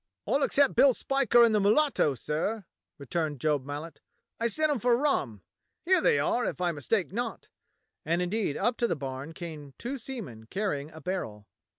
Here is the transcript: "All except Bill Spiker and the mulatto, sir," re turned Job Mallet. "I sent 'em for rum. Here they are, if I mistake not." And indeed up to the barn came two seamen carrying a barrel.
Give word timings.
"All 0.25 0.41
except 0.41 0.73
Bill 0.75 0.95
Spiker 0.95 1.43
and 1.43 1.53
the 1.53 1.59
mulatto, 1.59 2.15
sir," 2.15 2.65
re 2.97 3.05
turned 3.05 3.39
Job 3.39 3.63
Mallet. 3.63 4.01
"I 4.39 4.47
sent 4.47 4.71
'em 4.71 4.79
for 4.79 4.97
rum. 4.97 5.43
Here 5.85 6.01
they 6.01 6.17
are, 6.17 6.43
if 6.43 6.59
I 6.59 6.71
mistake 6.71 7.11
not." 7.11 7.49
And 8.03 8.19
indeed 8.19 8.57
up 8.57 8.77
to 8.77 8.87
the 8.87 8.95
barn 8.95 9.31
came 9.31 9.75
two 9.77 9.99
seamen 9.99 10.47
carrying 10.47 10.89
a 10.89 11.01
barrel. 11.01 11.45